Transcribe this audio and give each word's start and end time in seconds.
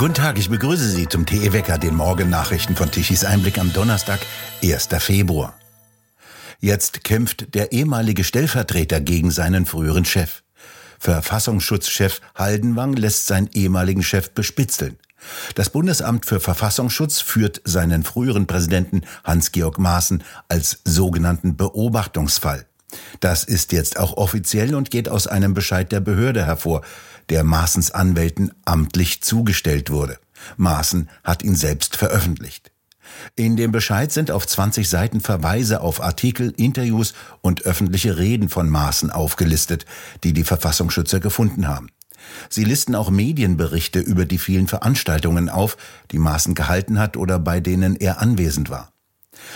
Guten 0.00 0.14
Tag, 0.14 0.38
ich 0.38 0.48
begrüße 0.48 0.88
Sie 0.88 1.06
zum 1.06 1.26
TE 1.26 1.52
Wecker, 1.52 1.76
den 1.76 1.94
Morgennachrichten 1.94 2.74
von 2.74 2.90
Tichys 2.90 3.22
Einblick 3.22 3.58
am 3.58 3.70
Donnerstag, 3.70 4.18
1. 4.62 4.88
Februar. 4.98 5.52
Jetzt 6.58 7.04
kämpft 7.04 7.54
der 7.54 7.72
ehemalige 7.72 8.24
Stellvertreter 8.24 9.02
gegen 9.02 9.30
seinen 9.30 9.66
früheren 9.66 10.06
Chef. 10.06 10.42
Verfassungsschutzchef 10.98 12.22
Haldenwang 12.34 12.94
lässt 12.94 13.26
seinen 13.26 13.50
ehemaligen 13.52 14.02
Chef 14.02 14.30
bespitzeln. 14.30 14.96
Das 15.54 15.68
Bundesamt 15.68 16.24
für 16.24 16.40
Verfassungsschutz 16.40 17.20
führt 17.20 17.60
seinen 17.66 18.02
früheren 18.02 18.46
Präsidenten 18.46 19.02
Hans-Georg 19.24 19.78
Maaßen 19.78 20.24
als 20.48 20.80
sogenannten 20.86 21.58
Beobachtungsfall. 21.58 22.64
Das 23.20 23.44
ist 23.44 23.72
jetzt 23.72 23.98
auch 23.98 24.16
offiziell 24.16 24.74
und 24.74 24.90
geht 24.90 25.08
aus 25.08 25.26
einem 25.26 25.54
Bescheid 25.54 25.90
der 25.92 26.00
Behörde 26.00 26.44
hervor, 26.44 26.82
der 27.28 27.44
Maaßens 27.44 27.90
Anwälten 27.90 28.52
amtlich 28.64 29.22
zugestellt 29.22 29.90
wurde. 29.90 30.18
Maaßen 30.56 31.08
hat 31.22 31.42
ihn 31.42 31.54
selbst 31.54 31.96
veröffentlicht. 31.96 32.72
In 33.36 33.56
dem 33.56 33.72
Bescheid 33.72 34.12
sind 34.12 34.30
auf 34.30 34.46
20 34.46 34.88
Seiten 34.88 35.20
Verweise 35.20 35.80
auf 35.80 36.02
Artikel, 36.02 36.52
Interviews 36.56 37.12
und 37.40 37.62
öffentliche 37.62 38.18
Reden 38.18 38.48
von 38.48 38.68
Maaßen 38.68 39.10
aufgelistet, 39.10 39.84
die 40.24 40.32
die 40.32 40.44
Verfassungsschützer 40.44 41.20
gefunden 41.20 41.68
haben. 41.68 41.88
Sie 42.48 42.64
listen 42.64 42.94
auch 42.94 43.10
Medienberichte 43.10 43.98
über 43.98 44.24
die 44.26 44.38
vielen 44.38 44.68
Veranstaltungen 44.68 45.48
auf, 45.48 45.76
die 46.10 46.18
Maaßen 46.18 46.54
gehalten 46.54 46.98
hat 46.98 47.16
oder 47.16 47.38
bei 47.38 47.60
denen 47.60 47.96
er 47.96 48.20
anwesend 48.20 48.70
war. 48.70 48.92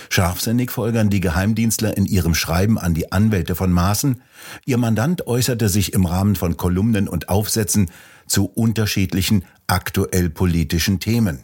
Scharfsinnig 0.09 0.71
folgern 0.71 1.09
die 1.09 1.19
Geheimdienstler 1.19 1.95
in 1.97 2.05
ihrem 2.05 2.35
Schreiben 2.35 2.77
an 2.77 2.93
die 2.93 3.11
Anwälte 3.11 3.55
von 3.55 3.71
Maaßen, 3.71 4.21
ihr 4.65 4.77
Mandant 4.77 5.27
äußerte 5.27 5.69
sich 5.69 5.93
im 5.93 6.05
Rahmen 6.05 6.35
von 6.35 6.57
Kolumnen 6.57 7.07
und 7.07 7.29
Aufsätzen 7.29 7.89
zu 8.27 8.45
unterschiedlichen 8.45 9.45
aktuell 9.67 10.29
politischen 10.29 10.99
Themen. 10.99 11.39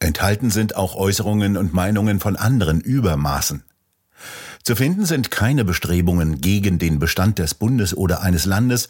Enthalten 0.00 0.50
sind 0.50 0.76
auch 0.76 0.94
Äußerungen 0.94 1.56
und 1.56 1.74
Meinungen 1.74 2.20
von 2.20 2.36
anderen 2.36 2.80
über 2.80 3.16
Maaßen. 3.16 3.64
Zu 4.62 4.76
finden 4.76 5.06
sind 5.06 5.30
keine 5.30 5.64
Bestrebungen 5.64 6.40
gegen 6.40 6.78
den 6.78 6.98
Bestand 6.98 7.38
des 7.38 7.54
Bundes 7.54 7.96
oder 7.96 8.22
eines 8.22 8.44
Landes, 8.44 8.88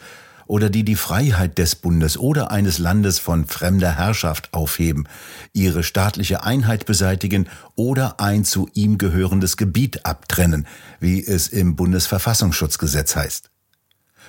oder 0.48 0.70
die 0.70 0.82
die 0.82 0.96
Freiheit 0.96 1.58
des 1.58 1.76
Bundes 1.76 2.18
oder 2.18 2.50
eines 2.50 2.78
Landes 2.78 3.20
von 3.20 3.46
fremder 3.46 3.96
Herrschaft 3.96 4.52
aufheben, 4.52 5.06
ihre 5.52 5.84
staatliche 5.84 6.42
Einheit 6.42 6.86
beseitigen 6.86 7.48
oder 7.76 8.18
ein 8.18 8.44
zu 8.44 8.68
ihm 8.74 8.98
gehörendes 8.98 9.56
Gebiet 9.56 10.04
abtrennen, 10.04 10.66
wie 10.98 11.24
es 11.24 11.46
im 11.46 11.76
Bundesverfassungsschutzgesetz 11.76 13.14
heißt. 13.14 13.50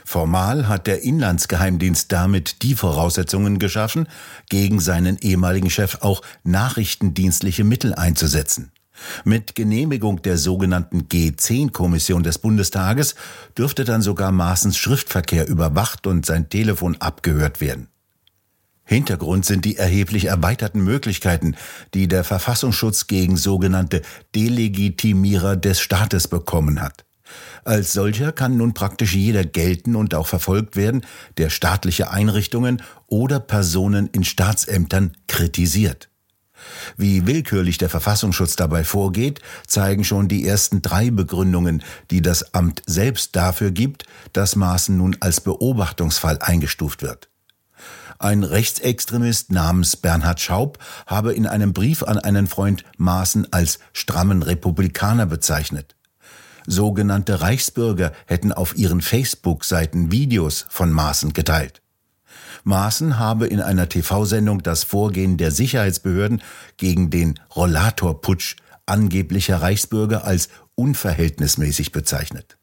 Formal 0.06 0.68
hat 0.68 0.88
der 0.88 1.04
Inlandsgeheimdienst 1.04 2.12
damit 2.12 2.64
die 2.64 2.76
Voraussetzungen 2.76 3.60
geschaffen, 3.60 4.08
gegen 4.50 4.80
seinen 4.80 5.18
ehemaligen 5.20 5.70
Chef 5.70 6.00
auch 6.02 6.22
nachrichtendienstliche 6.44 7.64
Mittel 7.64 7.94
einzusetzen. 7.94 8.72
Mit 9.24 9.56
Genehmigung 9.56 10.22
der 10.22 10.38
sogenannten 10.38 11.04
G10-Kommission 11.04 12.24
des 12.24 12.38
Bundestages 12.40 13.16
dürfte 13.58 13.84
dann 13.86 14.02
sogar 14.02 14.32
Maaßens 14.32 14.78
Schriftverkehr 14.78 15.48
überwacht 15.48 16.08
und 16.08 16.26
sein 16.26 16.50
Telefon 16.50 16.98
abgehört 17.00 17.62
werden. 17.62 17.88
Hintergrund 18.84 19.46
sind 19.46 19.66
die 19.66 19.78
erheblich 19.78 20.26
erweiterten 20.26 20.84
Möglichkeiten, 20.84 21.56
die 21.94 22.08
der 22.08 22.24
Verfassungsschutz 22.24 23.06
gegen 23.06 23.38
sogenannte 23.38 24.02
Delegitimierer 24.36 25.56
des 25.56 25.80
Staates 25.80 26.28
bekommen 26.28 26.82
hat. 26.82 27.06
Als 27.64 27.94
solcher 27.94 28.32
kann 28.32 28.58
nun 28.58 28.74
praktisch 28.74 29.14
jeder 29.14 29.44
gelten 29.44 29.96
und 29.96 30.16
auch 30.16 30.26
verfolgt 30.26 30.76
werden, 30.76 31.06
der 31.38 31.52
staatliche 31.52 32.10
Einrichtungen 32.10 32.82
oder 33.06 33.40
Personen 33.40 34.10
in 34.12 34.24
Staatsämtern 34.24 35.16
kritisiert. 35.28 36.10
Wie 36.98 37.28
willkürlich 37.28 37.78
der 37.78 37.90
Verfassungsschutz 37.90 38.56
dabei 38.56 38.84
vorgeht, 38.84 39.42
zeigen 39.68 40.04
schon 40.04 40.28
die 40.28 40.48
ersten 40.48 40.82
drei 40.82 41.12
Begründungen, 41.12 41.84
die 42.12 42.22
das 42.22 42.54
Amt 42.54 42.82
selbst 42.86 43.36
dafür 43.36 43.72
gibt, 43.72 44.06
dass 44.34 44.56
Maaßen 44.56 44.96
nun 44.96 45.18
als 45.20 45.42
Beobachtungsfall 45.42 46.40
eingestuft 46.40 47.02
wird. 47.02 47.30
Ein 48.22 48.44
Rechtsextremist 48.44 49.52
namens 49.52 49.96
Bernhard 49.96 50.42
Schaub 50.42 50.78
habe 51.08 51.34
in 51.34 51.48
einem 51.48 51.72
Brief 51.72 52.04
an 52.04 52.20
einen 52.20 52.48
Freund 52.48 52.84
Maaßen 52.98 53.54
als 53.54 53.80
strammen 53.94 54.44
Republikaner 54.44 55.26
bezeichnet. 55.26 55.96
Sogenannte 56.68 57.40
Reichsbürger 57.40 58.12
hätten 58.26 58.52
auf 58.52 58.78
ihren 58.78 59.02
Facebook-Seiten 59.02 60.12
Videos 60.12 60.66
von 60.70 60.92
Maaßen 60.92 61.32
geteilt. 61.32 61.82
Maaßen 62.64 63.20
habe 63.20 63.48
in 63.48 63.62
einer 63.62 63.90
TV-Sendung 63.90 64.64
das 64.64 64.84
Vorgehen 64.84 65.38
der 65.38 65.52
Sicherheitsbehörden 65.52 66.42
gegen 66.78 67.10
den 67.10 67.40
Rollatorputsch 67.56 68.58
angeblicher 68.86 69.62
Reichsbürger 69.62 70.26
als 70.26 70.50
unverhältnismäßig 70.76 71.92
bezeichnet. 71.92 72.58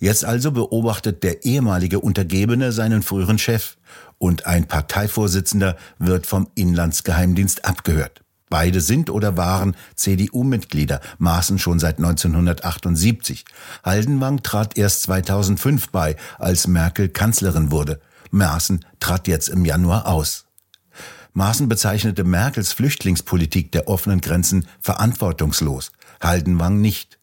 Jetzt 0.00 0.24
also 0.24 0.52
beobachtet 0.52 1.24
der 1.24 1.44
ehemalige 1.44 1.98
Untergebene 1.98 2.72
seinen 2.72 3.02
früheren 3.02 3.38
Chef 3.38 3.76
und 4.18 4.46
ein 4.46 4.66
Parteivorsitzender 4.66 5.76
wird 5.98 6.26
vom 6.26 6.48
Inlandsgeheimdienst 6.54 7.64
abgehört. 7.64 8.22
Beide 8.48 8.80
sind 8.80 9.10
oder 9.10 9.36
waren 9.36 9.76
CDU-Mitglieder, 9.96 11.00
Maaßen 11.18 11.58
schon 11.58 11.78
seit 11.78 11.98
1978. 11.98 13.44
Haldenwang 13.84 14.42
trat 14.42 14.78
erst 14.78 15.02
2005 15.02 15.90
bei, 15.90 16.16
als 16.38 16.66
Merkel 16.66 17.08
Kanzlerin 17.08 17.70
wurde. 17.70 18.00
Maaßen 18.30 18.84
trat 19.00 19.28
jetzt 19.28 19.48
im 19.48 19.64
Januar 19.64 20.06
aus. 20.06 20.46
Maaßen 21.32 21.68
bezeichnete 21.68 22.24
Merkels 22.24 22.72
Flüchtlingspolitik 22.72 23.70
der 23.72 23.88
offenen 23.88 24.20
Grenzen 24.20 24.66
verantwortungslos, 24.80 25.92
Haldenwang 26.20 26.80
nicht. 26.80 27.18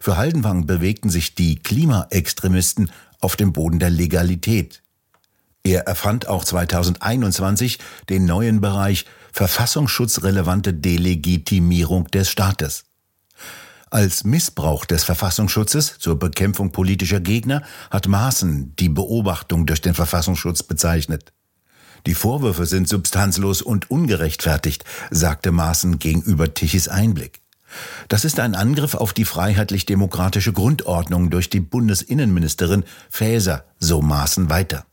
Für 0.00 0.16
Haldenwang 0.16 0.66
bewegten 0.66 1.10
sich 1.10 1.34
die 1.34 1.56
Klimaextremisten 1.56 2.90
auf 3.20 3.36
dem 3.36 3.52
Boden 3.52 3.78
der 3.78 3.90
Legalität. 3.90 4.82
Er 5.62 5.86
erfand 5.86 6.28
auch 6.28 6.44
2021 6.44 7.78
den 8.10 8.26
neuen 8.26 8.60
Bereich 8.60 9.06
verfassungsschutzrelevante 9.32 10.74
Delegitimierung 10.74 12.06
des 12.08 12.28
Staates. 12.28 12.84
Als 13.94 14.24
Missbrauch 14.24 14.86
des 14.86 15.04
Verfassungsschutzes 15.04 16.00
zur 16.00 16.18
Bekämpfung 16.18 16.72
politischer 16.72 17.20
Gegner 17.20 17.62
hat 17.92 18.08
Maaßen 18.08 18.74
die 18.74 18.88
Beobachtung 18.88 19.66
durch 19.66 19.82
den 19.82 19.94
Verfassungsschutz 19.94 20.64
bezeichnet. 20.64 21.32
Die 22.04 22.14
Vorwürfe 22.14 22.66
sind 22.66 22.88
substanzlos 22.88 23.62
und 23.62 23.92
ungerechtfertigt, 23.92 24.84
sagte 25.12 25.52
Maaßen 25.52 26.00
gegenüber 26.00 26.54
Tichys 26.54 26.88
Einblick. 26.88 27.40
Das 28.08 28.24
ist 28.24 28.40
ein 28.40 28.56
Angriff 28.56 28.96
auf 28.96 29.12
die 29.12 29.24
freiheitlich-demokratische 29.24 30.52
Grundordnung 30.52 31.30
durch 31.30 31.48
die 31.48 31.60
Bundesinnenministerin 31.60 32.82
Faeser, 33.08 33.64
so 33.78 34.02
Maaßen 34.02 34.50
weiter. 34.50 34.86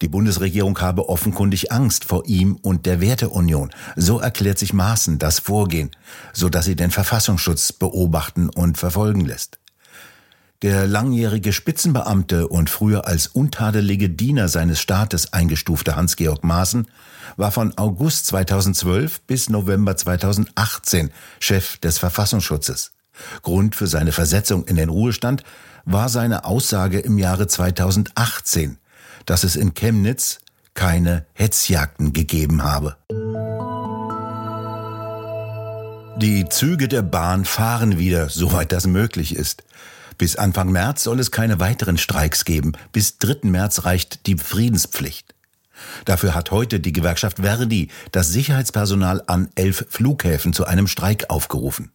Die 0.00 0.08
Bundesregierung 0.08 0.80
habe 0.80 1.08
offenkundig 1.08 1.70
Angst 1.70 2.04
vor 2.04 2.24
ihm 2.26 2.56
und 2.62 2.86
der 2.86 3.00
Werteunion. 3.00 3.70
So 3.96 4.18
erklärt 4.18 4.58
sich 4.58 4.72
Maaßen 4.72 5.18
das 5.18 5.38
Vorgehen, 5.38 5.90
so 6.32 6.48
dass 6.48 6.64
sie 6.64 6.76
den 6.76 6.90
Verfassungsschutz 6.90 7.72
beobachten 7.72 8.48
und 8.48 8.78
verfolgen 8.78 9.24
lässt. 9.24 9.58
Der 10.62 10.86
langjährige 10.86 11.52
Spitzenbeamte 11.52 12.46
und 12.46 12.70
früher 12.70 13.08
als 13.08 13.26
untadelige 13.26 14.08
Diener 14.08 14.48
seines 14.48 14.80
Staates 14.80 15.32
eingestufte 15.32 15.96
Hans-Georg 15.96 16.44
Maaßen 16.44 16.86
war 17.36 17.50
von 17.50 17.76
August 17.76 18.26
2012 18.26 19.22
bis 19.22 19.50
November 19.50 19.96
2018 19.96 21.10
Chef 21.40 21.78
des 21.78 21.98
Verfassungsschutzes. 21.98 22.92
Grund 23.42 23.74
für 23.74 23.88
seine 23.88 24.12
Versetzung 24.12 24.64
in 24.64 24.76
den 24.76 24.88
Ruhestand 24.88 25.42
war 25.84 26.08
seine 26.08 26.44
Aussage 26.44 27.00
im 27.00 27.18
Jahre 27.18 27.48
2018, 27.48 28.78
dass 29.26 29.44
es 29.44 29.56
in 29.56 29.74
Chemnitz 29.74 30.38
keine 30.74 31.26
Hetzjagden 31.34 32.12
gegeben 32.12 32.62
habe. 32.62 32.96
Die 36.16 36.48
Züge 36.48 36.88
der 36.88 37.02
Bahn 37.02 37.44
fahren 37.44 37.98
wieder, 37.98 38.28
soweit 38.28 38.72
das 38.72 38.86
möglich 38.86 39.34
ist. 39.34 39.64
Bis 40.18 40.36
Anfang 40.36 40.70
März 40.70 41.02
soll 41.02 41.18
es 41.18 41.30
keine 41.30 41.58
weiteren 41.58 41.98
Streiks 41.98 42.44
geben. 42.44 42.72
Bis 42.92 43.18
3. 43.18 43.48
März 43.48 43.84
reicht 43.84 44.26
die 44.26 44.36
Friedenspflicht. 44.36 45.34
Dafür 46.04 46.34
hat 46.34 46.50
heute 46.50 46.80
die 46.80 46.92
Gewerkschaft 46.92 47.38
Verdi 47.38 47.88
das 48.12 48.28
Sicherheitspersonal 48.28 49.22
an 49.26 49.48
elf 49.54 49.86
Flughäfen 49.88 50.52
zu 50.52 50.64
einem 50.64 50.86
Streik 50.86 51.30
aufgerufen. 51.30 51.90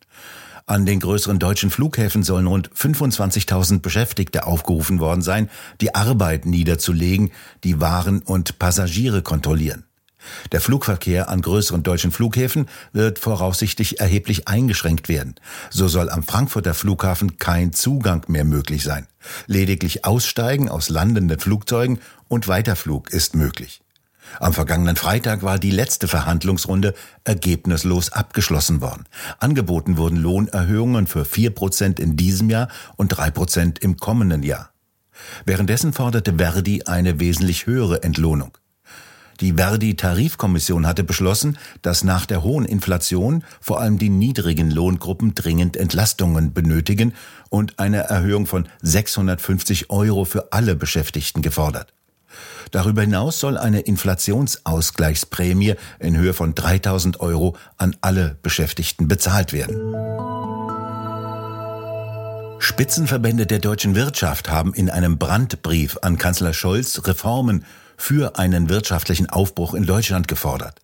An 0.69 0.85
den 0.85 0.99
größeren 0.99 1.39
deutschen 1.39 1.71
Flughäfen 1.71 2.23
sollen 2.23 2.45
rund 2.45 2.69
25.000 2.71 3.79
Beschäftigte 3.79 4.45
aufgerufen 4.45 4.99
worden 4.99 5.21
sein, 5.21 5.49
die 5.79 5.95
Arbeit 5.95 6.45
niederzulegen, 6.45 7.31
die 7.63 7.79
Waren 7.79 8.19
und 8.19 8.59
Passagiere 8.59 9.21
kontrollieren. 9.21 9.85
Der 10.51 10.59
Flugverkehr 10.59 11.29
an 11.29 11.41
größeren 11.41 11.83
deutschen 11.83 12.11
Flughäfen 12.11 12.67
wird 12.91 13.17
voraussichtlich 13.17 14.01
erheblich 14.01 14.49
eingeschränkt 14.49 15.07
werden. 15.07 15.35
So 15.69 15.87
soll 15.87 16.09
am 16.09 16.21
Frankfurter 16.21 16.73
Flughafen 16.73 17.37
kein 17.37 17.71
Zugang 17.71 18.25
mehr 18.27 18.43
möglich 18.43 18.83
sein. 18.83 19.07
Lediglich 19.45 20.03
Aussteigen 20.03 20.67
aus 20.67 20.89
landenden 20.89 21.39
Flugzeugen 21.39 21.99
und 22.27 22.49
Weiterflug 22.49 23.13
ist 23.13 23.35
möglich. 23.35 23.79
Am 24.39 24.53
vergangenen 24.53 24.95
Freitag 24.95 25.43
war 25.43 25.59
die 25.59 25.71
letzte 25.71 26.07
Verhandlungsrunde 26.07 26.93
ergebnislos 27.23 28.11
abgeschlossen 28.11 28.81
worden. 28.81 29.05
Angeboten 29.39 29.97
wurden 29.97 30.17
Lohnerhöhungen 30.17 31.07
für 31.07 31.25
vier 31.25 31.51
Prozent 31.51 31.99
in 31.99 32.15
diesem 32.15 32.49
Jahr 32.49 32.67
und 32.95 33.09
drei 33.09 33.31
Prozent 33.31 33.79
im 33.79 33.97
kommenden 33.97 34.43
Jahr. 34.43 34.71
Währenddessen 35.45 35.93
forderte 35.93 36.35
Verdi 36.37 36.83
eine 36.83 37.19
wesentlich 37.19 37.65
höhere 37.65 38.03
Entlohnung. 38.03 38.57
Die 39.39 39.53
Verdi-Tarifkommission 39.53 40.87
hatte 40.87 41.03
beschlossen, 41.03 41.57
dass 41.83 42.03
nach 42.03 42.25
der 42.25 42.43
hohen 42.43 42.65
Inflation 42.65 43.43
vor 43.61 43.79
allem 43.79 43.99
die 43.99 44.09
niedrigen 44.09 44.71
Lohngruppen 44.71 45.35
dringend 45.35 45.77
Entlastungen 45.77 46.53
benötigen 46.53 47.13
und 47.49 47.77
eine 47.77 47.97
Erhöhung 47.97 48.47
von 48.47 48.67
650 48.81 49.91
Euro 49.91 50.25
für 50.25 50.51
alle 50.53 50.75
Beschäftigten 50.75 51.43
gefordert. 51.43 51.93
Darüber 52.71 53.01
hinaus 53.01 53.39
soll 53.39 53.57
eine 53.57 53.81
Inflationsausgleichsprämie 53.81 55.75
in 55.99 56.17
Höhe 56.17 56.33
von 56.33 56.55
3000 56.55 57.19
Euro 57.19 57.55
an 57.77 57.95
alle 58.01 58.37
Beschäftigten 58.41 59.07
bezahlt 59.07 59.53
werden. 59.53 59.95
Spitzenverbände 62.59 63.45
der 63.45 63.59
deutschen 63.59 63.95
Wirtschaft 63.95 64.49
haben 64.49 64.73
in 64.73 64.89
einem 64.89 65.17
Brandbrief 65.17 65.97
an 66.01 66.17
Kanzler 66.17 66.53
Scholz 66.53 67.07
Reformen 67.07 67.63
für 67.97 68.37
einen 68.37 68.69
wirtschaftlichen 68.69 69.29
Aufbruch 69.29 69.73
in 69.73 69.85
Deutschland 69.85 70.27
gefordert. 70.27 70.81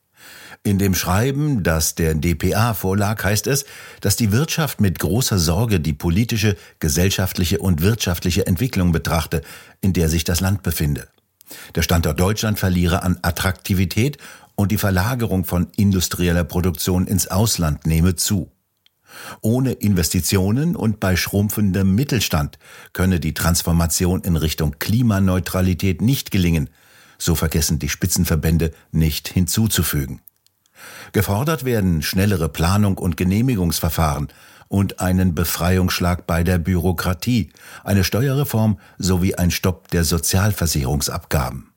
In 0.66 0.80
dem 0.80 0.96
Schreiben, 0.96 1.62
das 1.62 1.96
der 1.96 2.16
DPA 2.16 2.74
vorlag, 2.74 3.22
heißt 3.22 3.48
es, 3.48 3.66
dass 4.00 4.16
die 4.16 4.32
Wirtschaft 4.32 4.80
mit 4.80 4.98
großer 4.98 5.38
Sorge 5.38 5.82
die 5.82 5.92
politische, 5.92 6.56
gesellschaftliche 6.80 7.60
und 7.60 7.82
wirtschaftliche 7.82 8.48
Entwicklung 8.48 8.94
betrachte, 8.94 9.42
in 9.82 9.92
der 9.92 10.08
sich 10.08 10.24
das 10.24 10.40
Land 10.40 10.64
befinde. 10.64 11.10
Der 11.76 11.82
Standort 11.82 12.20
Deutschland 12.20 12.60
verliere 12.60 13.04
an 13.04 13.20
Attraktivität 13.22 14.18
und 14.56 14.72
die 14.72 14.78
Verlagerung 14.78 15.46
von 15.46 15.68
industrieller 15.76 16.44
Produktion 16.44 17.08
ins 17.08 17.28
Ausland 17.28 17.86
nehme 17.86 18.16
zu. 18.16 18.52
Ohne 19.42 19.74
Investitionen 19.74 20.76
und 20.76 21.00
bei 21.00 21.16
schrumpfendem 21.16 21.94
Mittelstand 21.94 22.58
könne 22.94 23.20
die 23.20 23.34
Transformation 23.34 24.22
in 24.22 24.36
Richtung 24.36 24.76
Klimaneutralität 24.80 26.02
nicht 26.02 26.32
gelingen, 26.32 26.70
so 27.18 27.36
vergessen 27.36 27.80
die 27.80 27.90
Spitzenverbände 27.90 28.72
nicht 28.92 29.28
hinzuzufügen. 29.28 30.22
Gefordert 31.12 31.64
werden 31.64 32.02
schnellere 32.02 32.50
Planung 32.50 32.98
und 32.98 33.16
Genehmigungsverfahren 33.16 34.28
und 34.74 35.00
einen 35.00 35.36
Befreiungsschlag 35.36 36.26
bei 36.26 36.44
der 36.44 36.58
Bürokratie, 36.58 37.52
eine 37.84 38.04
Steuerreform 38.04 38.80
sowie 38.98 39.36
ein 39.36 39.52
Stopp 39.52 39.90
der 39.90 40.04
Sozialversicherungsabgaben. 40.04 41.70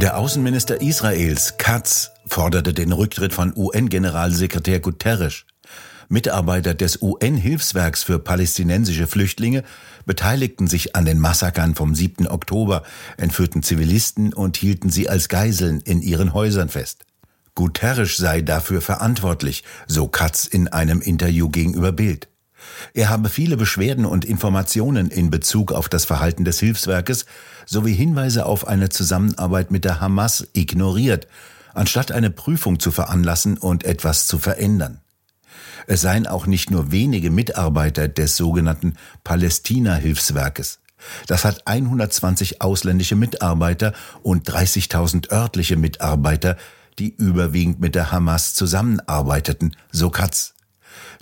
Der 0.00 0.16
Außenminister 0.16 0.80
Israels, 0.80 1.58
Katz, 1.58 2.12
forderte 2.26 2.72
den 2.72 2.92
Rücktritt 2.92 3.34
von 3.34 3.52
UN-Generalsekretär 3.54 4.80
Guterres. 4.80 5.44
Mitarbeiter 6.08 6.72
des 6.72 7.02
UN-Hilfswerks 7.02 8.02
für 8.04 8.18
palästinensische 8.18 9.06
Flüchtlinge 9.06 9.62
beteiligten 10.06 10.68
sich 10.68 10.96
an 10.96 11.04
den 11.04 11.18
Massakern 11.18 11.74
vom 11.74 11.94
7. 11.94 12.26
Oktober, 12.28 12.82
entführten 13.18 13.62
Zivilisten 13.62 14.32
und 14.32 14.56
hielten 14.56 14.88
sie 14.88 15.10
als 15.10 15.28
Geiseln 15.28 15.82
in 15.82 16.00
ihren 16.00 16.32
Häusern 16.32 16.70
fest. 16.70 17.04
Guterres 17.56 18.16
sei 18.16 18.42
dafür 18.42 18.80
verantwortlich, 18.80 19.64
so 19.88 20.06
Katz 20.06 20.44
in 20.44 20.68
einem 20.68 21.00
Interview 21.00 21.48
gegenüber 21.48 21.90
Bild. 21.90 22.28
Er 22.94 23.08
habe 23.08 23.30
viele 23.30 23.56
Beschwerden 23.56 24.04
und 24.04 24.24
Informationen 24.24 25.10
in 25.10 25.30
Bezug 25.30 25.72
auf 25.72 25.88
das 25.88 26.04
Verhalten 26.04 26.44
des 26.44 26.60
Hilfswerkes 26.60 27.24
sowie 27.64 27.94
Hinweise 27.94 28.46
auf 28.46 28.66
eine 28.68 28.90
Zusammenarbeit 28.90 29.70
mit 29.70 29.84
der 29.84 30.00
Hamas 30.00 30.46
ignoriert, 30.52 31.26
anstatt 31.72 32.12
eine 32.12 32.30
Prüfung 32.30 32.78
zu 32.78 32.92
veranlassen 32.92 33.56
und 33.56 33.84
etwas 33.84 34.26
zu 34.26 34.38
verändern. 34.38 35.00
Es 35.86 36.02
seien 36.02 36.26
auch 36.26 36.46
nicht 36.46 36.70
nur 36.70 36.92
wenige 36.92 37.30
Mitarbeiter 37.30 38.06
des 38.06 38.36
sogenannten 38.36 38.96
Palästina-Hilfswerkes. 39.24 40.80
Das 41.26 41.44
hat 41.44 41.66
120 41.66 42.60
ausländische 42.60 43.16
Mitarbeiter 43.16 43.94
und 44.22 44.50
30.000 44.50 45.30
örtliche 45.32 45.76
Mitarbeiter, 45.76 46.56
die 46.98 47.14
überwiegend 47.14 47.80
mit 47.80 47.94
der 47.94 48.12
Hamas 48.12 48.54
zusammenarbeiteten, 48.54 49.76
so 49.92 50.10
Katz. 50.10 50.54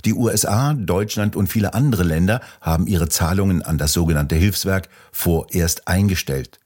Die 0.04 0.14
USA, 0.14 0.74
Deutschland 0.74 1.34
und 1.36 1.48
viele 1.48 1.74
andere 1.74 2.04
Länder 2.04 2.40
haben 2.60 2.86
ihre 2.86 3.08
Zahlungen 3.08 3.62
an 3.62 3.78
das 3.78 3.92
sogenannte 3.92 4.36
Hilfswerk 4.36 4.88
vorerst 5.12 5.88
eingestellt. 5.88 6.60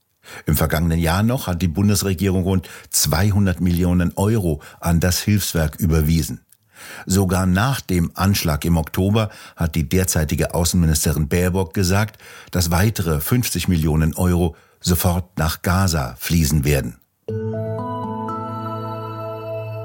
Im 0.46 0.56
vergangenen 0.56 0.99
Jahr 0.99 1.22
noch 1.22 1.46
hat 1.46 1.62
die 1.62 1.69
Bundesregierung 1.69 2.43
rund 2.43 2.69
200 2.90 3.60
Millionen 3.60 4.12
Euro 4.16 4.60
an 4.81 5.00
das 5.00 5.20
Hilfswerk 5.20 5.76
überwiesen. 5.76 6.40
Sogar 7.06 7.46
nach 7.46 7.81
dem 7.81 8.12
Anschlag 8.14 8.64
im 8.64 8.76
Oktober 8.76 9.31
hat 9.56 9.75
die 9.75 9.88
derzeitige 9.88 10.54
Außenministerin 10.54 11.28
Baerbock 11.28 11.75
gesagt, 11.75 12.20
dass 12.50 12.70
weitere 12.70 13.20
50 13.20 13.69
Millionen 13.69 14.14
Euro 14.14 14.54
sofort 14.81 15.38
nach 15.38 15.62
Gaza 15.62 16.14
fließen 16.19 16.64
werden. 16.64 16.99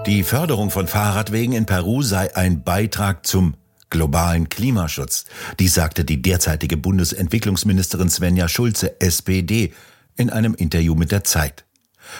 Die 0.05 0.23
Förderung 0.23 0.69
von 0.69 0.87
Fahrradwegen 0.87 1.55
in 1.55 1.65
Peru 1.65 2.01
sei 2.01 2.35
ein 2.35 2.63
Beitrag 2.63 3.25
zum 3.25 3.55
globalen 3.89 4.49
Klimaschutz. 4.49 5.23
Dies 5.59 5.75
sagte 5.75 6.03
die 6.03 6.21
derzeitige 6.21 6.75
Bundesentwicklungsministerin 6.75 8.09
Svenja 8.09 8.49
Schulze, 8.49 8.99
SPD, 8.99 9.71
in 10.17 10.29
einem 10.29 10.55
Interview 10.55 10.93
mit 10.95 11.11
der 11.11 11.23
Zeit. 11.23 11.63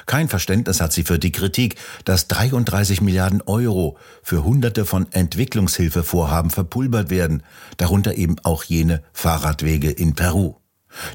Kein 0.05 0.29
Verständnis 0.29 0.79
hat 0.79 0.93
sie 0.93 1.03
für 1.03 1.19
die 1.19 1.33
Kritik, 1.33 1.75
dass 2.05 2.29
33 2.29 3.01
Milliarden 3.01 3.41
Euro 3.41 3.97
für 4.21 4.45
Hunderte 4.45 4.85
von 4.85 5.11
Entwicklungshilfevorhaben 5.11 6.51
verpulvert 6.51 7.09
werden, 7.09 7.43
darunter 7.75 8.15
eben 8.15 8.37
auch 8.43 8.63
jene 8.63 9.03
Fahrradwege 9.11 9.91
in 9.91 10.15
Peru. 10.15 10.55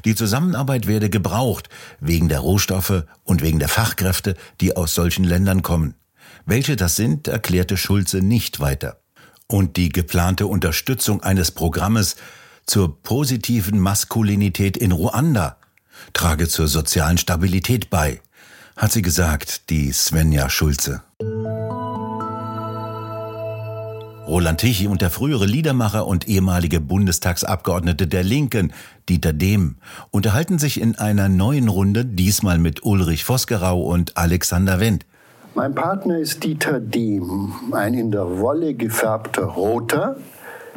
Die 0.05 0.13
Zusammenarbeit 0.13 0.85
werde 0.85 1.09
gebraucht, 1.09 1.69
wegen 1.99 2.29
der 2.29 2.41
Rohstoffe 2.41 3.05
und 3.23 3.41
wegen 3.41 3.57
der 3.57 3.69
Fachkräfte, 3.69 4.35
die 4.61 4.75
aus 4.75 4.93
solchen 4.93 5.23
Ländern 5.23 5.63
kommen. 5.63 5.95
Welche 6.45 6.75
das 6.75 6.95
sind, 6.95 7.27
erklärte 7.27 7.77
Schulze 7.77 8.19
nicht 8.19 8.59
weiter. 8.59 9.01
Und 9.47 9.77
die 9.77 9.89
geplante 9.89 10.47
Unterstützung 10.47 11.21
eines 11.23 11.51
Programmes 11.51 12.15
zur 12.65 13.01
positiven 13.01 13.79
Maskulinität 13.79 14.77
in 14.77 14.91
Ruanda 14.91 15.57
trage 16.13 16.47
zur 16.47 16.67
sozialen 16.67 17.17
Stabilität 17.17 17.89
bei 17.89 18.21
hat 18.79 18.93
sie 18.93 19.01
gesagt, 19.01 19.69
die 19.69 19.91
Svenja 19.91 20.49
Schulze. 20.49 21.03
Roland 24.25 24.61
Tichy 24.61 24.87
und 24.87 25.01
der 25.01 25.09
frühere 25.09 25.45
Liedermacher 25.45 26.07
und 26.07 26.29
ehemalige 26.29 26.79
Bundestagsabgeordnete 26.79 28.07
der 28.07 28.23
Linken, 28.23 28.71
Dieter 29.09 29.33
Dehm, 29.33 29.75
unterhalten 30.11 30.59
sich 30.59 30.79
in 30.79 30.97
einer 30.97 31.27
neuen 31.27 31.67
Runde, 31.67 32.05
diesmal 32.05 32.57
mit 32.57 32.83
Ulrich 32.85 33.25
Vosgerau 33.25 33.81
und 33.81 34.15
Alexander 34.15 34.79
Wendt. 34.79 35.05
Mein 35.55 35.73
Partner 35.73 36.19
ist 36.19 36.43
Dieter 36.43 36.79
Dehm, 36.79 37.51
ein 37.71 37.95
in 37.95 38.11
der 38.11 38.37
Wolle 38.39 38.75
gefärbter 38.75 39.45
Roter, 39.45 40.17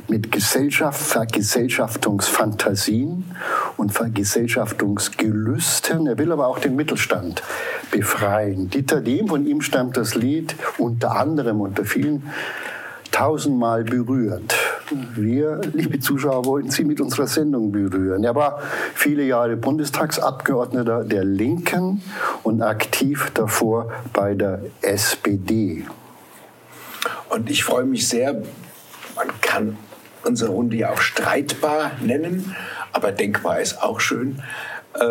mit 0.08 0.32
Gesellschaft, 0.32 0.98
Vergesellschaftungsfantasien 1.00 3.30
und 3.76 3.92
Vergesellschaftungsgelüsten. 3.92 6.06
Er 6.06 6.16
will 6.16 6.32
aber 6.32 6.46
auch 6.46 6.58
den 6.58 6.74
Mittelstand 6.74 7.42
befreien. 7.90 8.70
Dieter 8.70 9.02
Dehm, 9.02 9.28
von 9.28 9.44
ihm 9.46 9.60
stammt 9.60 9.98
das 9.98 10.14
Lied 10.14 10.56
unter 10.78 11.16
anderem 11.16 11.60
unter 11.60 11.84
vielen 11.84 12.22
tausendmal 13.10 13.84
berührt. 13.84 14.54
Wir, 15.14 15.60
liebe 15.72 16.00
Zuschauer, 16.00 16.44
wollten 16.44 16.70
Sie 16.70 16.84
mit 16.84 17.00
unserer 17.00 17.26
Sendung 17.26 17.72
berühren. 17.72 18.24
Er 18.24 18.34
war 18.34 18.60
viele 18.94 19.22
Jahre 19.24 19.56
Bundestagsabgeordneter 19.56 21.04
der 21.04 21.24
Linken 21.24 22.02
und 22.42 22.62
aktiv 22.62 23.30
davor 23.34 23.90
bei 24.12 24.34
der 24.34 24.60
SPD. 24.82 25.86
Und 27.30 27.50
ich 27.50 27.64
freue 27.64 27.84
mich 27.84 28.08
sehr, 28.08 28.42
man 29.16 29.28
kann 29.40 29.78
unsere 30.24 30.50
Runde 30.50 30.76
ja 30.76 30.90
auch 30.90 31.00
streitbar 31.00 31.92
nennen, 32.00 32.54
aber 32.92 33.12
denkbar 33.12 33.60
ist 33.60 33.82
auch 33.82 34.00
schön. 34.00 34.42
Äh, 34.94 35.04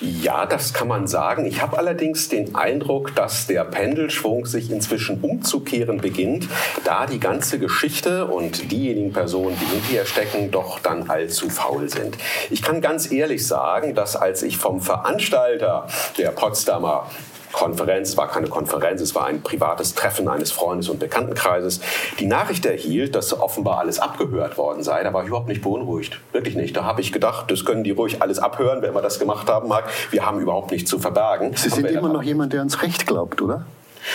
Ja, 0.01 0.45
das 0.45 0.73
kann 0.73 0.89
man 0.89 1.07
sagen. 1.07 1.45
Ich 1.45 1.61
habe 1.61 1.77
allerdings 1.77 2.27
den 2.27 2.53
Eindruck, 2.53 3.15
dass 3.15 3.47
der 3.47 3.63
Pendelschwung 3.63 4.45
sich 4.45 4.69
inzwischen 4.69 5.21
umzukehren 5.21 5.97
beginnt, 5.97 6.49
da 6.83 7.05
die 7.05 7.19
ganze 7.19 7.59
Geschichte 7.59 8.25
und 8.25 8.71
diejenigen 8.73 9.13
Personen, 9.13 9.55
die 9.57 9.65
hinterher 9.65 10.05
stecken, 10.05 10.51
doch 10.51 10.79
dann 10.79 11.09
allzu 11.09 11.49
faul 11.49 11.89
sind. 11.89 12.17
Ich 12.49 12.61
kann 12.61 12.81
ganz 12.81 13.09
ehrlich 13.09 13.47
sagen, 13.47 13.95
dass 13.95 14.17
als 14.17 14.43
ich 14.43 14.57
vom 14.57 14.81
Veranstalter 14.81 15.87
der 16.17 16.31
Potsdamer 16.31 17.09
Konferenz, 17.55 18.17
war 18.17 18.27
keine 18.27 18.47
Konferenz, 18.47 18.99
es 18.99 19.15
war 19.15 19.27
ein 19.27 19.41
privates 19.41 19.95
Treffen 19.95 20.27
eines 20.27 20.51
Freundes 20.51 20.89
und 20.89 20.99
Bekanntenkreises, 20.99 21.79
die 22.19 22.25
Nachricht 22.25 22.65
erhielt, 22.65 23.15
dass 23.15 23.31
offenbar 23.39 23.79
alles 23.79 23.99
abgehört 23.99 24.57
worden 24.57 24.83
sei, 24.83 25.03
da 25.03 25.13
war 25.13 25.23
ich 25.23 25.29
überhaupt 25.29 25.47
nicht 25.47 25.61
beunruhigt. 25.61 26.19
Wirklich 26.33 26.55
nicht. 26.55 26.75
Da 26.75 26.83
habe 26.83 26.99
ich 26.99 27.13
gedacht, 27.13 27.49
das 27.49 27.63
können 27.63 27.85
die 27.85 27.91
ruhig 27.91 28.21
alles 28.21 28.39
abhören, 28.39 28.81
wer 28.81 28.89
immer 28.89 29.01
das 29.01 29.19
gemacht 29.19 29.49
haben 29.49 29.69
mag. 29.69 29.85
Wir 30.11 30.25
haben 30.25 30.41
überhaupt 30.41 30.71
nichts 30.71 30.89
zu 30.89 30.99
verbergen. 30.99 31.55
Sie 31.55 31.69
sind 31.69 31.89
immer 31.89 32.09
noch 32.09 32.23
jemand, 32.23 32.51
der 32.51 32.59
ans 32.59 32.81
Recht 32.81 33.07
glaubt, 33.07 33.41
oder? 33.41 33.65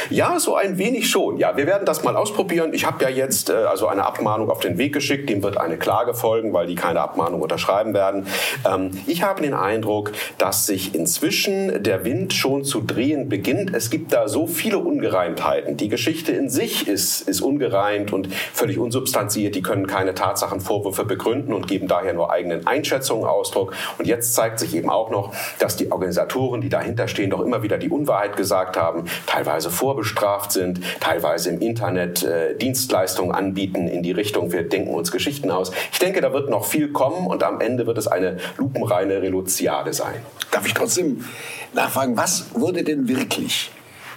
Ja, 0.09 0.39
so 0.39 0.55
ein 0.55 0.79
wenig 0.79 1.09
schon. 1.09 1.37
Ja, 1.39 1.57
wir 1.57 1.67
werden 1.67 1.85
das 1.85 2.03
mal 2.05 2.17
ausprobieren. 2.17 2.73
Ich 2.73 2.87
habe 2.87 3.03
ja 3.05 3.11
jetzt 3.11 3.51
äh, 3.51 3.55
also 3.55 3.87
eine 3.87 4.05
Abmahnung 4.05 4.51
auf 4.51 4.61
den 4.61 4.79
Weg 4.79 4.93
geschickt. 4.93 5.29
Dem 5.29 5.43
wird 5.43 5.57
eine 5.57 5.79
Klage 5.79 6.15
folgen, 6.15 6.53
weil 6.53 6.67
die 6.67 6.75
keine 6.75 7.01
Abmahnung 7.01 7.41
unterschreiben 7.41 7.95
werden. 7.95 8.27
Ähm, 8.69 8.91
ich 9.07 9.23
habe 9.23 9.43
den 9.43 9.55
Eindruck, 9.55 10.13
dass 10.39 10.67
sich 10.67 10.95
inzwischen 10.95 11.83
der 11.83 12.05
Wind 12.05 12.33
schon 12.33 12.65
zu 12.65 12.81
drehen 12.81 13.29
beginnt. 13.29 13.75
Es 13.75 13.91
gibt 13.91 14.13
da 14.13 14.29
so 14.29 14.47
viele 14.47 14.79
Ungereimtheiten. 14.79 15.77
Die 15.77 15.89
Geschichte 15.89 16.33
in 16.33 16.49
sich 16.49 16.89
ist, 16.89 17.29
ist 17.29 17.41
ungereimt 17.41 18.13
und 18.13 18.33
völlig 18.53 18.79
unsubstanziert. 18.79 19.55
Die 19.55 19.63
können 19.63 19.87
keine 19.87 20.15
Tatsachenvorwürfe 20.15 21.05
begründen 21.05 21.53
und 21.53 21.67
geben 21.67 21.89
daher 21.89 22.13
nur 22.13 22.31
eigenen 22.31 22.67
Einschätzungen 22.67 23.27
Ausdruck. 23.27 23.75
Und 23.99 24.07
jetzt 24.07 24.35
zeigt 24.35 24.59
sich 24.59 24.75
eben 24.75 24.91
auch 24.91 25.11
noch, 25.11 25.33
dass 25.59 25.77
die 25.77 25.91
Organisatoren, 25.91 26.61
die 26.61 26.69
dahinter 26.69 27.09
stehen, 27.09 27.31
doch 27.31 27.41
immer 27.41 27.63
wieder 27.63 27.79
die 27.79 27.89
Unwahrheit 27.89 28.37
gesagt 28.37 28.77
haben, 28.77 29.05
teilweise 29.27 29.71
vorbestraft 29.81 30.53
sind, 30.53 30.81
teilweise 31.01 31.49
im 31.49 31.61
Internet 31.61 32.23
äh, 32.23 32.55
Dienstleistungen 32.55 33.33
anbieten 33.33 33.89
in 33.89 34.03
die 34.03 34.13
Richtung, 34.13 34.53
wir 34.53 34.69
denken 34.69 34.93
uns 34.93 35.11
Geschichten 35.11 35.51
aus. 35.51 35.73
Ich 35.91 35.99
denke, 35.99 36.21
da 36.21 36.35
wird 36.35 36.51
noch 36.51 36.67
viel 36.67 36.93
kommen 36.93 37.27
und 37.27 37.43
am 37.43 37.63
Ende 37.63 37.87
wird 37.87 37.97
es 37.97 38.07
eine 38.07 38.37
lupenreine 38.59 39.23
Reluziade 39.23 39.95
sein. 39.95 40.17
Darf 40.51 40.67
ich 40.67 40.75
trotzdem 40.75 41.25
nachfragen, 41.73 42.17
was 42.19 42.51
wurde 42.55 42.85
denn 42.85 43.09
wirklich 43.09 43.71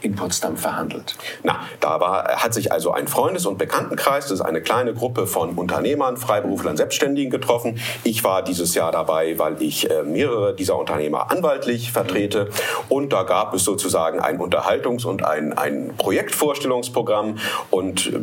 in 0.03 0.15
Potsdam 0.15 0.57
verhandelt? 0.57 1.15
Na, 1.43 1.61
da 1.79 1.99
war, 1.99 2.27
hat 2.35 2.53
sich 2.53 2.71
also 2.71 2.91
ein 2.91 3.07
Freundes- 3.07 3.45
und 3.45 3.57
Bekanntenkreis, 3.57 4.25
das 4.25 4.39
ist 4.39 4.41
eine 4.41 4.61
kleine 4.61 4.93
Gruppe 4.93 5.27
von 5.27 5.55
Unternehmern, 5.55 6.17
Freiberuflern, 6.17 6.77
Selbstständigen 6.77 7.31
getroffen. 7.31 7.79
Ich 8.03 8.23
war 8.23 8.43
dieses 8.43 8.75
Jahr 8.75 8.91
dabei, 8.91 9.39
weil 9.39 9.61
ich 9.61 9.89
äh, 9.89 10.03
mehrere 10.03 10.53
dieser 10.55 10.77
Unternehmer 10.77 11.31
anwaltlich 11.31 11.91
vertrete. 11.91 12.49
Und 12.89 13.13
da 13.13 13.23
gab 13.23 13.53
es 13.53 13.63
sozusagen 13.63 14.19
ein 14.19 14.39
Unterhaltungs- 14.39 15.05
und 15.05 15.25
ein, 15.25 15.57
ein 15.57 15.93
Projektvorstellungsprogramm. 15.97 17.37
Und 17.71 18.07
äh, 18.07 18.19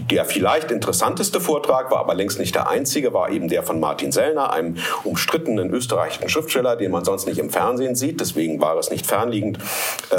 der 0.00 0.24
vielleicht 0.24 0.70
interessanteste 0.70 1.40
Vortrag 1.40 1.90
war 1.90 2.00
aber 2.00 2.14
längst 2.14 2.38
nicht 2.38 2.54
der 2.54 2.68
einzige, 2.68 3.12
war 3.12 3.30
eben 3.30 3.48
der 3.48 3.62
von 3.62 3.80
Martin 3.80 4.12
Sellner, 4.12 4.52
einem 4.52 4.76
umstrittenen 5.04 5.70
österreichischen 5.70 6.28
Schriftsteller, 6.28 6.76
den 6.76 6.90
man 6.90 7.04
sonst 7.04 7.26
nicht 7.26 7.38
im 7.38 7.50
Fernsehen 7.50 7.94
sieht. 7.94 8.20
Deswegen 8.20 8.60
war 8.60 8.76
es 8.78 8.90
nicht 8.90 9.06
fernliegend. 9.06 9.58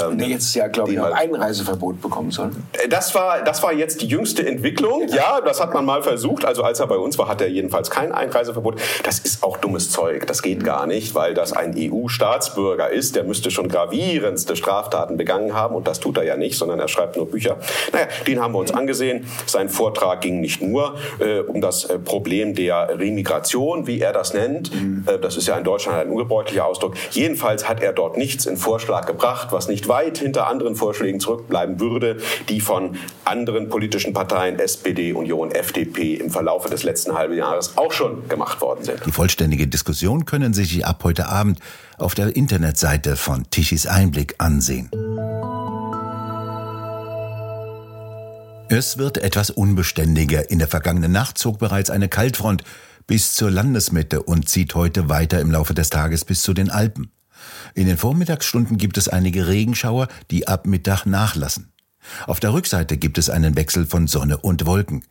Ähm, 0.00 0.18
der 0.18 0.28
jetzt 0.28 0.54
ja, 0.54 0.68
glaube 0.68 0.92
ich, 0.92 1.00
ein 1.00 1.12
Einreiseverbot 1.12 2.00
bekommen 2.00 2.30
soll. 2.30 2.50
Äh, 2.72 2.88
das 2.88 3.14
war, 3.14 3.42
das 3.42 3.62
war 3.62 3.72
jetzt 3.72 4.00
die 4.02 4.06
jüngste 4.06 4.46
Entwicklung. 4.46 5.08
Ja, 5.08 5.40
das 5.40 5.60
hat 5.60 5.74
man 5.74 5.84
mal 5.84 6.02
versucht. 6.02 6.44
Also 6.44 6.62
als 6.62 6.80
er 6.80 6.86
bei 6.86 6.96
uns 6.96 7.18
war, 7.18 7.28
hat 7.28 7.40
er 7.40 7.48
jedenfalls 7.48 7.90
kein 7.90 8.12
Einreiseverbot. 8.12 8.80
Das 9.02 9.18
ist 9.18 9.42
auch 9.42 9.56
dummes 9.56 9.90
Zeug. 9.90 10.26
Das 10.26 10.42
geht 10.42 10.64
gar 10.64 10.86
nicht, 10.86 11.14
weil 11.14 11.34
das 11.34 11.52
ein 11.52 11.74
EU-Staatsbürger 11.76 12.90
ist. 12.90 13.16
Der 13.16 13.24
müsste 13.24 13.50
schon 13.50 13.68
gravierendste 13.68 14.56
Straftaten 14.56 15.16
begangen 15.16 15.54
haben. 15.54 15.74
Und 15.74 15.86
das 15.86 16.00
tut 16.00 16.16
er 16.16 16.24
ja 16.24 16.36
nicht, 16.36 16.56
sondern 16.56 16.78
er 16.80 16.88
schreibt 16.88 17.16
nur 17.16 17.30
Bücher. 17.30 17.56
Naja, 17.92 18.06
den 18.26 18.40
haben 18.40 18.52
wir 18.52 18.58
uns 18.58 18.72
angesehen. 18.72 19.26
Sein 19.46 19.63
sein 19.64 19.68
Vortrag 19.68 20.20
ging 20.20 20.40
nicht 20.40 20.62
nur 20.62 20.96
äh, 21.18 21.40
um 21.40 21.60
das 21.60 21.84
äh, 21.84 21.98
Problem 21.98 22.54
der 22.54 22.98
Remigration, 22.98 23.86
wie 23.86 24.00
er 24.00 24.12
das 24.12 24.34
nennt. 24.34 24.74
Mhm. 24.74 25.04
Äh, 25.06 25.18
das 25.18 25.36
ist 25.36 25.48
ja 25.48 25.56
in 25.56 25.64
Deutschland 25.64 25.98
ein 25.98 26.08
ungebräuchlicher 26.08 26.66
Ausdruck. 26.66 26.94
Jedenfalls 27.10 27.68
hat 27.68 27.82
er 27.82 27.92
dort 27.92 28.16
nichts 28.16 28.46
in 28.46 28.56
Vorschlag 28.56 29.06
gebracht, 29.06 29.48
was 29.50 29.68
nicht 29.68 29.88
weit 29.88 30.18
hinter 30.18 30.46
anderen 30.46 30.76
Vorschlägen 30.76 31.20
zurückbleiben 31.20 31.80
würde, 31.80 32.18
die 32.48 32.60
von 32.60 32.96
anderen 33.24 33.68
politischen 33.68 34.12
Parteien, 34.12 34.58
SPD, 34.58 35.12
Union, 35.12 35.50
FDP, 35.50 36.14
im 36.14 36.30
Verlaufe 36.30 36.68
des 36.68 36.82
letzten 36.82 37.14
halben 37.14 37.34
Jahres 37.34 37.76
auch 37.76 37.92
schon 37.92 38.28
gemacht 38.28 38.60
worden 38.60 38.84
sind. 38.84 39.00
Die 39.06 39.12
vollständige 39.12 39.66
Diskussion 39.66 40.24
können 40.24 40.52
Sie 40.54 40.64
sich 40.64 40.86
ab 40.86 41.00
heute 41.04 41.28
Abend 41.28 41.58
auf 41.98 42.14
der 42.14 42.34
Internetseite 42.34 43.16
von 43.16 43.44
Tichys 43.50 43.86
Einblick 43.86 44.34
ansehen. 44.38 44.90
Es 48.68 48.96
wird 48.96 49.18
etwas 49.18 49.50
unbeständiger. 49.50 50.50
In 50.50 50.58
der 50.58 50.68
vergangenen 50.68 51.12
Nacht 51.12 51.36
zog 51.36 51.58
bereits 51.58 51.90
eine 51.90 52.08
Kaltfront 52.08 52.64
bis 53.06 53.34
zur 53.34 53.50
Landesmitte 53.50 54.22
und 54.22 54.48
zieht 54.48 54.74
heute 54.74 55.10
weiter 55.10 55.40
im 55.40 55.50
Laufe 55.50 55.74
des 55.74 55.90
Tages 55.90 56.24
bis 56.24 56.42
zu 56.42 56.54
den 56.54 56.70
Alpen. 56.70 57.10
In 57.74 57.86
den 57.86 57.98
Vormittagsstunden 57.98 58.78
gibt 58.78 58.96
es 58.96 59.08
einige 59.08 59.48
Regenschauer, 59.48 60.08
die 60.30 60.48
ab 60.48 60.66
Mittag 60.66 61.04
nachlassen. 61.04 61.72
Auf 62.26 62.40
der 62.40 62.54
Rückseite 62.54 62.96
gibt 62.96 63.18
es 63.18 63.28
einen 63.28 63.56
Wechsel 63.56 63.84
von 63.86 64.06
Sonne 64.06 64.38
und 64.38 64.64
Wolken. 64.64 65.04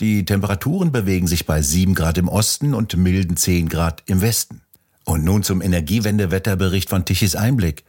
Die 0.00 0.24
Temperaturen 0.24 0.90
bewegen 0.90 1.28
sich 1.28 1.46
bei 1.46 1.62
7 1.62 1.94
Grad 1.94 2.18
im 2.18 2.28
Osten 2.28 2.74
und 2.74 2.96
milden 2.96 3.36
10 3.36 3.68
Grad 3.68 4.02
im 4.06 4.20
Westen. 4.20 4.62
Und 5.04 5.24
nun 5.24 5.44
zum 5.44 5.62
Energiewendewetterbericht 5.62 6.90
von 6.90 7.04
Tichys 7.04 7.36
Einblick. 7.36 7.84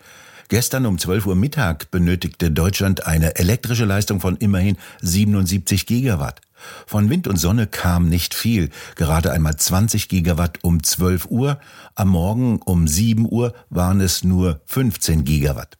Gestern 0.49 0.85
um 0.85 0.97
12 0.97 1.25
Uhr 1.25 1.35
Mittag 1.35 1.91
benötigte 1.91 2.51
Deutschland 2.51 3.05
eine 3.05 3.35
elektrische 3.35 3.83
Leistung 3.83 4.21
von 4.21 4.37
immerhin 4.37 4.77
77 5.01 5.85
Gigawatt. 5.85 6.39
Von 6.85 7.09
Wind 7.09 7.27
und 7.27 7.35
Sonne 7.35 7.67
kam 7.67 8.07
nicht 8.07 8.33
viel, 8.33 8.69
gerade 8.95 9.31
einmal 9.31 9.57
20 9.57 10.07
Gigawatt 10.07 10.59
um 10.63 10.81
12 10.81 11.25
Uhr, 11.25 11.59
am 11.95 12.09
Morgen 12.09 12.61
um 12.63 12.87
7 12.87 13.29
Uhr 13.29 13.53
waren 13.69 13.99
es 13.99 14.23
nur 14.23 14.61
15 14.67 15.25
Gigawatt. 15.25 15.77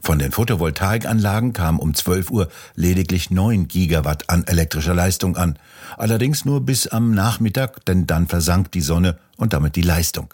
Von 0.00 0.18
den 0.18 0.32
Photovoltaikanlagen 0.32 1.52
kam 1.52 1.78
um 1.78 1.92
12 1.92 2.30
Uhr 2.30 2.48
lediglich 2.74 3.30
9 3.30 3.68
Gigawatt 3.68 4.30
an 4.30 4.44
elektrischer 4.44 4.94
Leistung 4.94 5.36
an, 5.36 5.58
allerdings 5.98 6.46
nur 6.46 6.62
bis 6.62 6.86
am 6.86 7.10
Nachmittag, 7.10 7.84
denn 7.84 8.06
dann 8.06 8.28
versank 8.28 8.72
die 8.72 8.80
Sonne 8.80 9.18
und 9.36 9.52
damit 9.52 9.76
die 9.76 9.82
Leistung. 9.82 10.32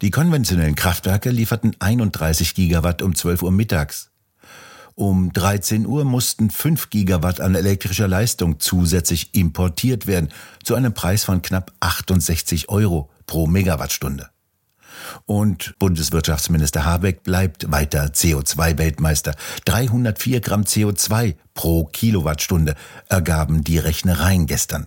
Die 0.00 0.10
konventionellen 0.10 0.74
Kraftwerke 0.74 1.30
lieferten 1.30 1.76
31 1.78 2.54
Gigawatt 2.54 3.02
um 3.02 3.14
12 3.14 3.42
Uhr 3.42 3.52
mittags. 3.52 4.10
Um 4.94 5.32
13 5.32 5.86
Uhr 5.86 6.04
mussten 6.04 6.50
5 6.50 6.90
Gigawatt 6.90 7.40
an 7.40 7.54
elektrischer 7.54 8.08
Leistung 8.08 8.60
zusätzlich 8.60 9.34
importiert 9.34 10.06
werden, 10.06 10.28
zu 10.64 10.74
einem 10.74 10.92
Preis 10.92 11.24
von 11.24 11.40
knapp 11.40 11.72
68 11.80 12.68
Euro 12.68 13.10
pro 13.26 13.46
Megawattstunde. 13.46 14.28
Und 15.26 15.74
Bundeswirtschaftsminister 15.78 16.84
Habeck 16.84 17.22
bleibt 17.22 17.70
weiter 17.70 18.06
CO2-Weltmeister. 18.06 19.34
304 19.64 20.40
Gramm 20.40 20.62
CO2 20.62 21.36
pro 21.54 21.84
Kilowattstunde 21.86 22.74
ergaben 23.08 23.64
die 23.64 23.78
Rechnereien 23.78 24.46
gestern. 24.46 24.86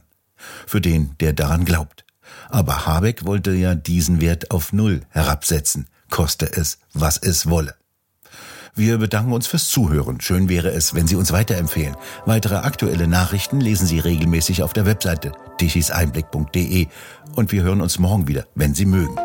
Für 0.67 0.81
den, 0.81 1.15
der 1.19 1.33
daran 1.33 1.65
glaubt. 1.65 2.04
Aber 2.49 2.85
Habeck 2.85 3.25
wollte 3.25 3.51
ja 3.51 3.75
diesen 3.75 4.21
Wert 4.21 4.51
auf 4.51 4.73
Null 4.73 5.01
herabsetzen, 5.09 5.87
koste 6.09 6.45
es, 6.45 6.79
was 6.93 7.17
es 7.17 7.49
wolle. 7.49 7.75
Wir 8.77 8.97
bedanken 8.97 9.31
uns 9.31 9.47
fürs 9.47 9.69
Zuhören. 9.69 10.19
Schön 10.19 10.49
wäre 10.49 10.69
es, 10.69 10.93
wenn 10.93 11.07
Sie 11.07 11.15
uns 11.15 11.31
weiterempfehlen. 11.31 11.95
Weitere 12.25 12.55
aktuelle 12.55 13.07
Nachrichten 13.07 13.61
lesen 13.61 13.87
Sie 13.87 13.99
regelmäßig 13.99 14.63
auf 14.63 14.73
der 14.73 14.85
Webseite 14.85 15.31
tichiseinblick.de 15.59 16.87
und 17.35 17.51
wir 17.53 17.63
hören 17.63 17.79
uns 17.79 17.99
morgen 17.99 18.27
wieder, 18.27 18.45
wenn 18.53 18.75
Sie 18.75 18.85
mögen. 18.85 19.15